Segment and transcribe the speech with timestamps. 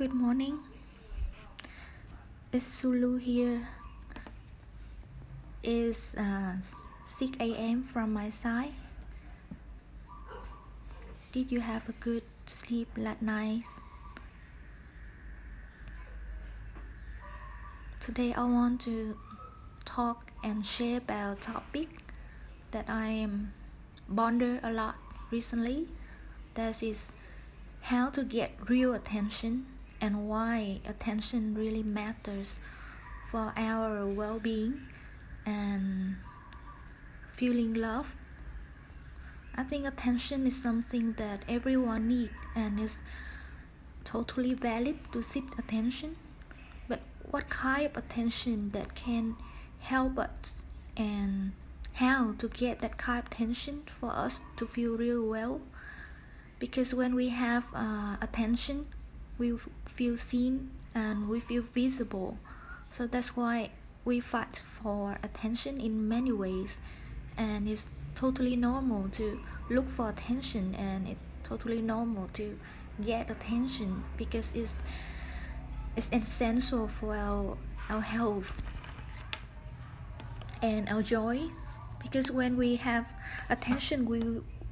[0.00, 0.60] Good morning.
[2.54, 3.68] It's Zulu here.
[5.62, 6.56] It's uh,
[7.04, 7.84] 6 a.m.
[7.84, 8.72] from my side.
[11.32, 13.68] Did you have a good sleep last night?
[18.00, 19.18] Today I want to
[19.84, 21.88] talk and share about a topic
[22.70, 23.52] that I am
[24.08, 24.96] ponder a lot
[25.30, 25.88] recently.
[26.54, 27.12] That is
[27.82, 29.66] how to get real attention
[30.00, 32.56] and why attention really matters
[33.30, 34.80] for our well-being
[35.46, 36.16] and
[37.36, 38.14] feeling love.
[39.54, 43.02] I think attention is something that everyone needs and is
[44.04, 46.16] totally valid to seek attention.
[46.88, 49.36] But what kind of attention that can
[49.80, 50.64] help us
[50.96, 51.52] and
[51.94, 55.60] how to get that kind of attention for us to feel real well?
[56.58, 58.86] Because when we have uh, attention
[59.40, 59.56] we
[59.90, 62.38] feel seen and we feel visible.
[62.90, 63.70] So that's why
[64.04, 66.80] we fight for attention in many ways,
[67.36, 72.58] and it's totally normal to look for attention, and it's totally normal to
[73.04, 74.82] get attention because it's
[75.96, 77.56] it's essential for our
[77.88, 78.52] our health
[80.62, 81.40] and our joy.
[82.02, 83.06] Because when we have
[83.50, 84.20] attention, we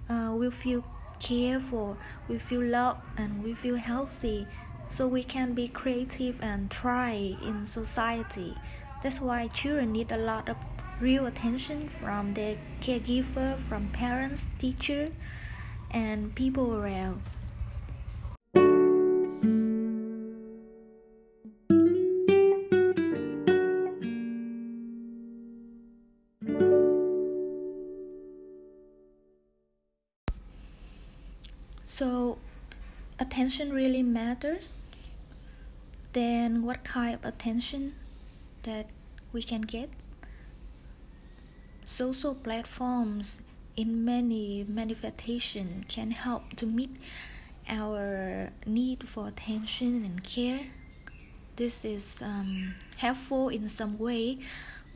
[0.08, 0.82] uh, will feel
[1.20, 1.96] care for,
[2.28, 4.46] we feel loved, and we feel healthy.
[4.88, 8.54] So we can be creative and try in society.
[9.02, 10.56] That's why children need a lot of
[11.00, 15.12] real attention from their caregiver, from parents, teacher,
[15.90, 17.22] and people around.
[33.48, 34.76] Attention really matters.
[36.12, 37.94] Then, what kind of attention
[38.64, 38.90] that
[39.32, 39.88] we can get?
[41.86, 43.40] Social platforms
[43.74, 46.94] in many manifestation can help to meet
[47.70, 50.66] our need for attention and care.
[51.56, 54.40] This is um, helpful in some way,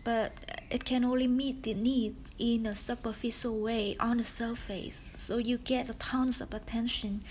[0.05, 0.33] but
[0.69, 5.17] it can only meet the need in a superficial way on the surface.
[5.17, 7.23] So you get tons of attention,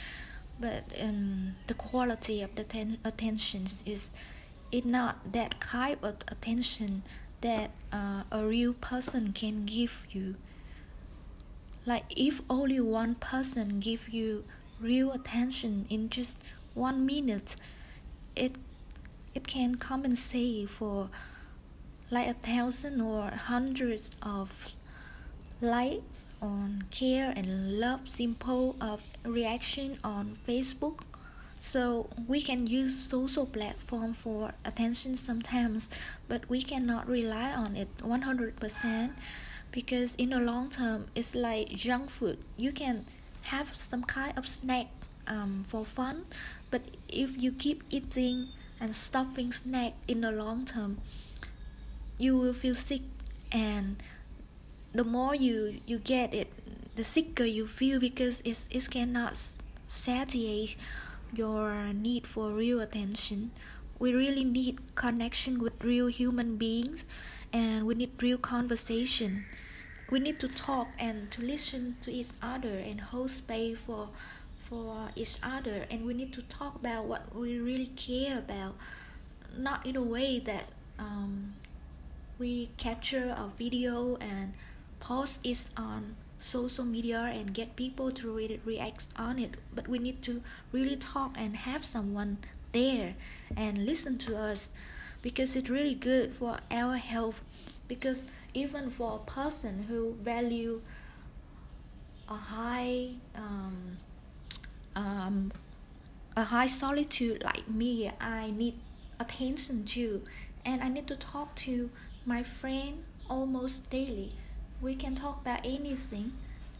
[0.61, 4.13] but um, the quality of the ten- attention is
[4.71, 7.03] it not that kind of attention
[7.41, 10.35] that uh, a real person can give you.
[11.85, 14.45] Like if only one person give you
[14.79, 16.37] real attention in just
[16.73, 17.55] one minute,
[18.35, 18.55] it
[19.33, 21.09] it can compensate for
[22.11, 24.73] like a thousand or hundreds of
[25.61, 31.01] likes on care and love simple of reaction on facebook.
[31.59, 35.89] So we can use social platform for attention sometimes
[36.27, 39.11] but we cannot rely on it 100%
[39.71, 42.39] because in the long term it's like junk food.
[42.57, 43.05] You can
[43.43, 44.87] have some kind of snack
[45.27, 46.25] um, for fun
[46.71, 48.47] but if you keep eating
[48.79, 50.97] and stuffing snack in the long term
[52.17, 53.01] you will feel sick
[53.51, 54.01] and
[54.93, 56.51] the more you you get it
[56.95, 59.39] the sicker you feel because it's, it cannot
[59.87, 60.75] satiate
[61.33, 63.51] your need for real attention.
[63.97, 67.05] We really need connection with real human beings
[67.53, 69.45] and we need real conversation.
[70.09, 74.09] We need to talk and to listen to each other and hold space for
[74.67, 75.85] for each other.
[75.89, 78.75] And we need to talk about what we really care about
[79.57, 80.65] not in a way that
[80.97, 81.53] um,
[82.39, 84.53] we capture a video and
[85.01, 89.55] post it on social media and get people to re- react on it.
[89.75, 90.41] But we need to
[90.71, 92.37] really talk and have someone
[92.71, 93.15] there
[93.57, 94.71] and listen to us
[95.21, 97.43] because it's really good for our health.
[97.87, 100.81] Because even for a person who value
[102.29, 103.97] a high um,
[104.95, 105.51] um,
[106.37, 108.77] a high solitude like me i need
[109.19, 110.21] attention too.
[110.65, 111.89] And i need to talk to
[112.25, 114.31] my friend almost daily.
[114.81, 116.33] We can talk about anything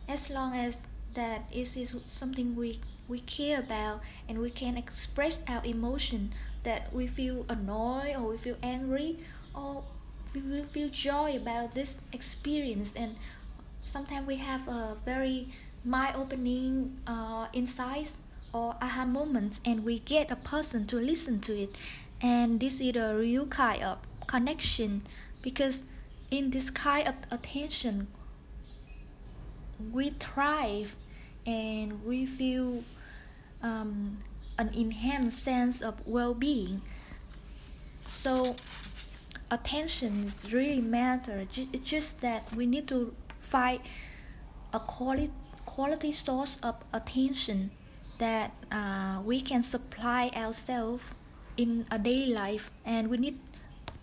[0.07, 5.62] as long as that is something we we care about and we can express our
[5.65, 6.31] emotion
[6.63, 9.19] that we feel annoyed or we feel angry
[9.53, 9.83] or
[10.33, 12.95] we will feel joy about this experience.
[12.95, 13.15] And
[13.83, 15.50] sometimes we have a very
[15.83, 18.18] mind opening uh, insights
[18.54, 21.75] or aha moments and we get a person to listen to it.
[22.21, 23.97] And this is a real kind of
[24.27, 25.01] connection
[25.42, 25.83] because
[26.31, 28.07] in this kind of attention
[29.92, 30.95] we thrive
[31.45, 32.83] and we feel
[33.62, 34.19] um,
[34.57, 36.81] an enhanced sense of well-being.
[38.07, 38.56] So
[39.50, 41.48] attention is really matter.
[41.56, 43.81] It's just that we need to find
[44.74, 45.31] a quality
[45.66, 47.72] quality source of attention
[48.18, 51.04] that uh, we can supply ourselves
[51.56, 53.39] in a daily life and we need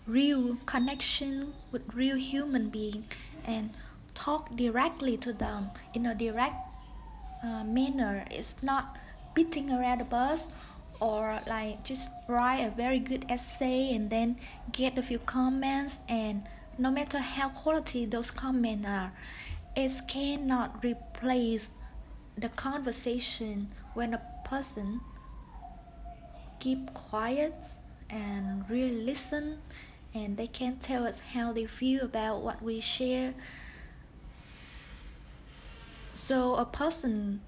[0.09, 3.05] real connection with real human being
[3.45, 3.69] and
[4.15, 6.55] talk directly to them in a direct
[7.43, 8.25] uh, manner.
[8.31, 8.97] It's not
[9.33, 10.41] beating around the bush
[10.99, 14.35] or like just write a very good essay and then
[14.71, 15.99] get a few comments.
[16.09, 16.43] And
[16.77, 19.11] no matter how quality those comments are
[19.75, 21.71] it cannot replace
[22.37, 24.99] the conversation when a person
[26.59, 27.53] keep quiet
[28.09, 29.59] and really listen
[30.13, 33.33] and they can tell us how they feel about what we share
[36.13, 37.41] so a person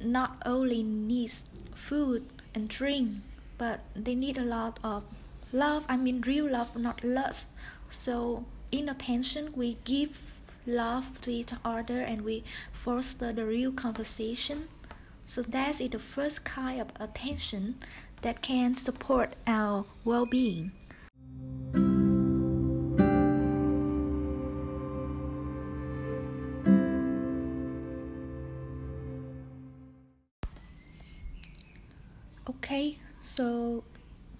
[0.00, 3.10] not only needs food and drink
[3.58, 5.04] but they need a lot of
[5.52, 7.50] love i mean real love not lust
[7.88, 10.30] so in attention we give
[10.66, 14.68] love to each other and we foster the real conversation.
[15.26, 17.76] So that is the first kind of attention
[18.22, 20.72] that can support our well-being.
[20.72, 20.79] Okay,
[33.30, 33.84] so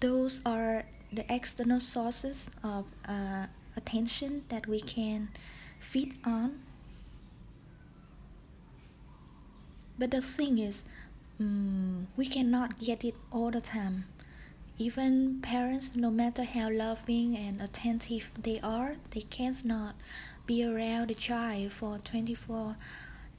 [0.01, 0.83] those are
[1.13, 3.47] the external sources of uh,
[3.77, 5.29] attention that we can
[5.79, 6.61] feed on.
[9.97, 10.85] But the thing is,
[11.39, 14.07] um, we cannot get it all the time.
[14.77, 19.95] Even parents, no matter how loving and attentive they are, they cannot
[20.47, 22.75] be around the child for 24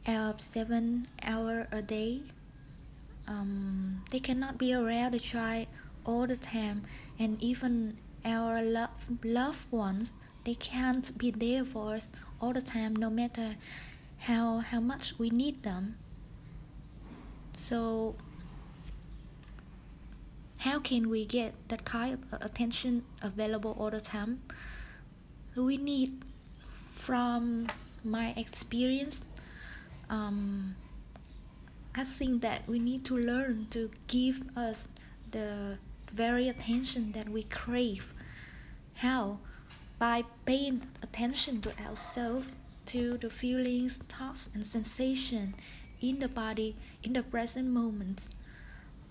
[0.07, 2.21] hours, 7 hours a day.
[3.27, 5.68] Um, they cannot be around the child
[6.06, 6.83] all the time,
[7.19, 8.89] and even our love,
[9.23, 13.56] loved ones they can't be there for us all the time no matter
[14.19, 15.97] how how much we need them.
[17.56, 18.15] So
[20.57, 24.41] how can we get that kind of attention available all the time?
[25.56, 26.24] We need
[26.69, 27.67] from
[28.03, 29.25] my experience
[30.09, 30.75] um,
[31.95, 34.89] i think that we need to learn to give us
[35.31, 35.77] the
[36.11, 38.13] very attention that we crave
[38.95, 39.39] how
[40.01, 42.47] by paying attention to ourselves,
[42.88, 45.53] to the feelings, thoughts, and sensation
[46.01, 48.27] in the body in the present moment.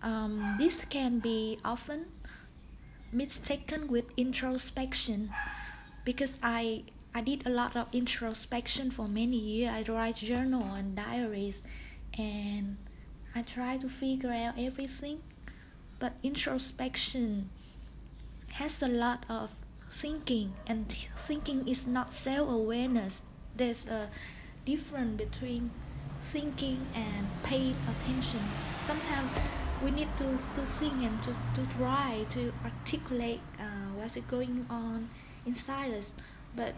[0.03, 2.07] Um, this can be often
[3.13, 5.31] mistaken with introspection
[6.05, 6.83] because I
[7.15, 9.71] I did a lot of introspection for many years.
[9.71, 11.63] I write journal and diaries,
[12.19, 12.77] and
[13.35, 15.21] I try to figure out everything.
[15.99, 17.51] But introspection
[18.53, 19.51] has a lot of
[19.91, 23.23] thinking and thinking is not self-awareness.
[23.57, 24.09] There's a
[24.65, 25.71] difference between
[26.23, 28.41] thinking and paying attention.
[28.81, 29.31] Sometimes
[29.83, 35.09] we need to, to think and to, to try to articulate uh, what's going on
[35.47, 36.15] inside us.
[36.55, 36.75] But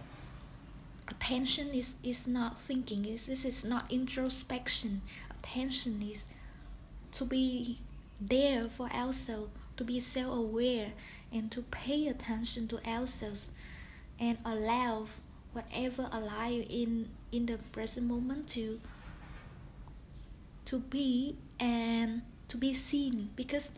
[1.13, 5.03] attention is, is not thinking is this is not introspection.
[5.31, 6.27] Attention is
[7.13, 7.79] to be
[8.21, 10.93] there for ourselves to be self-aware
[11.33, 13.53] and to pay attention to ourselves
[14.21, 15.07] and allow
[15.53, 18.81] whatever alive in in the present moment to
[20.65, 23.31] to be and to be seen.
[23.37, 23.73] Because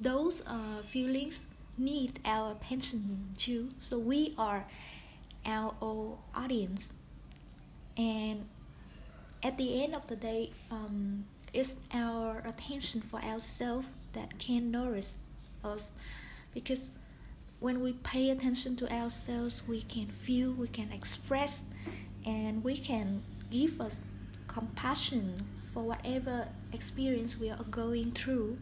[0.00, 1.46] those uh, feelings
[1.78, 3.70] need our attention too.
[3.80, 4.64] So we are
[5.46, 6.92] our audience.
[7.96, 8.48] And
[9.42, 15.12] at the end of the day um, it's our attention for ourselves that can nourish
[15.64, 15.92] us.
[16.52, 16.90] Because
[17.60, 21.66] when we pay attention to ourselves we can feel we can express
[22.24, 24.00] and we can give us
[24.46, 28.58] compassion for whatever experience we are going through.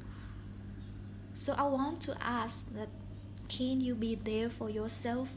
[1.34, 2.88] So i want to ask that
[3.48, 5.28] can you be there for yourself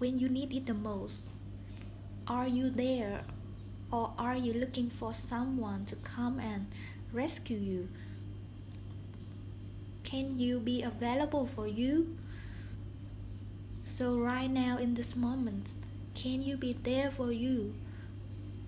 [0.00, 1.26] when you need it the most
[2.26, 3.20] are you there
[3.92, 6.68] or are you looking for someone to come and
[7.12, 7.88] rescue you?
[10.04, 12.16] Can you be available for you?
[13.84, 15.74] So right now in this moment
[16.14, 17.74] can you be there for you?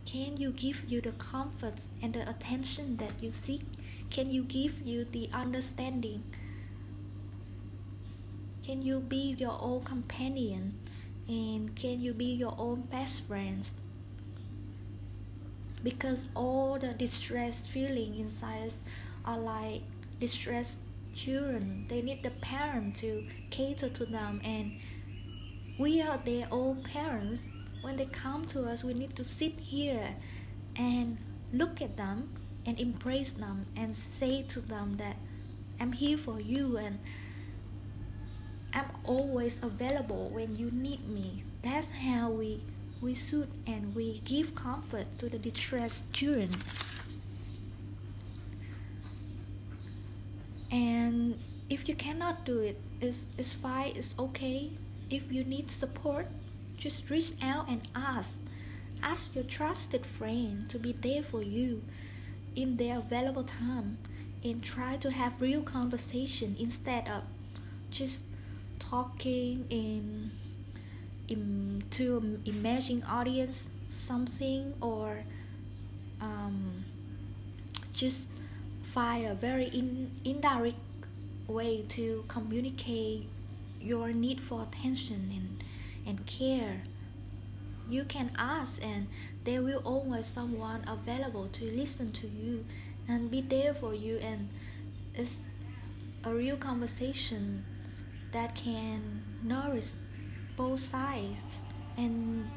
[0.05, 3.63] Can you give you the comfort and the attention that you seek?
[4.11, 6.25] Can you give you the understanding?
[8.63, 10.82] Can you be your own companion
[11.29, 13.75] and can you be your own best friends?
[15.83, 18.85] Because all the distressed feeling inside us
[19.25, 19.83] are like
[20.21, 20.79] distressed
[21.15, 21.87] children.
[21.89, 24.41] They need the parent to cater to them.
[24.45, 24.79] And
[25.79, 27.51] we are their own parents.
[27.83, 30.15] When they come to us we need to sit here
[30.77, 31.19] and
[31.53, 32.31] look at them
[32.67, 35.17] and embrace them and say to them that
[35.81, 36.99] i'm here for you and
[38.75, 41.45] i'm always available when you need me.
[41.63, 42.63] That's how we
[43.01, 46.51] we should and we give comfort to the distressed children.
[50.71, 51.39] And
[51.69, 54.71] if you cannot do it it's, it's fine it's okay.
[55.11, 56.27] If you need support
[56.77, 58.43] just reach out and ask.
[59.03, 61.83] Ask your trusted friend to be there for you
[62.55, 63.99] in their available time
[64.45, 67.23] and try to have real conversation instead of
[67.91, 68.25] just
[68.91, 70.31] talking in,
[71.29, 75.25] in to imagine audience something or
[76.21, 76.85] um,
[77.93, 78.29] just
[78.83, 80.77] find a very in, indirect
[81.47, 83.29] way to communicate
[83.81, 85.65] your need for attention and,
[86.07, 86.83] and care.
[87.89, 89.09] You can ask and
[89.45, 92.65] there will always someone available to listen to you
[93.09, 94.49] and be there for you and
[95.15, 95.47] it's
[96.25, 97.65] a real conversation
[98.33, 99.93] that can nourish
[100.57, 101.63] both sides.
[101.97, 102.51] And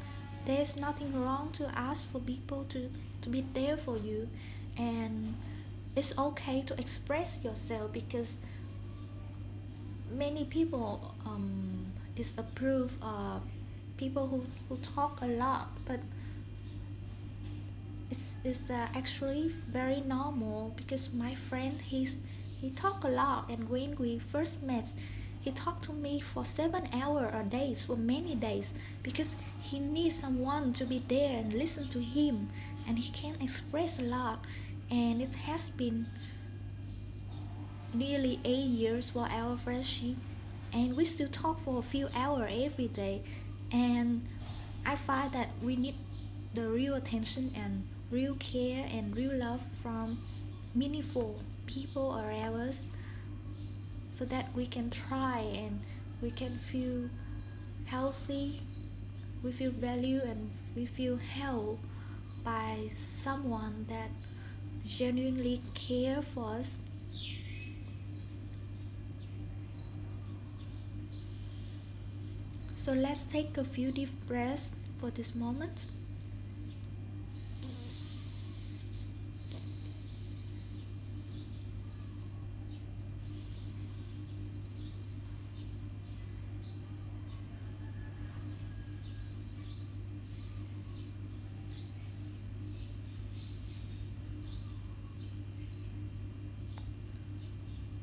[0.46, 2.90] there's nothing wrong to ask for people to,
[3.22, 4.28] to be there for you.
[4.76, 5.34] And
[5.94, 8.38] it's okay to express yourself because
[10.10, 13.42] many people um, disapprove of
[13.96, 15.68] people who, who talk a lot.
[15.86, 16.00] But
[18.10, 22.20] it's, it's uh, actually very normal because my friend he's
[22.60, 23.50] he talk a lot.
[23.50, 24.92] And when we first met
[25.46, 28.74] he talked to me for seven hours a day for many days
[29.04, 32.50] because he needs someone to be there and listen to him.
[32.88, 34.40] And he can express a lot.
[34.90, 36.08] And it has been
[37.94, 40.16] nearly eight years for our friendship.
[40.72, 43.22] And we still talk for a few hours every day.
[43.70, 44.26] And
[44.84, 45.94] i find that we need
[46.54, 50.18] the real attention and real care and real love from
[50.74, 52.86] meaningful people around us
[54.16, 55.80] so that we can try and
[56.22, 57.10] we can feel
[57.84, 58.62] healthy
[59.42, 61.78] we feel value and we feel held
[62.42, 64.10] by someone that
[64.84, 66.80] genuinely care for us.
[72.74, 75.86] So let's take a few deep breaths for this moment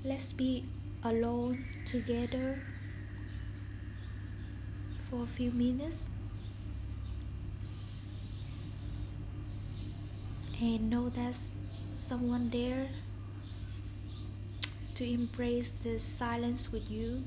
[0.05, 0.65] let's be
[1.03, 2.59] alone together
[5.09, 6.09] for a few minutes.
[10.59, 11.51] And know there's
[11.93, 12.87] someone there
[14.95, 17.23] to embrace the silence with you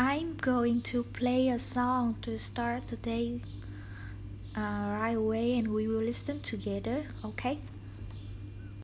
[0.00, 3.40] I'm going to play a song to start the day
[4.56, 7.58] uh, right away and we will listen together, okay?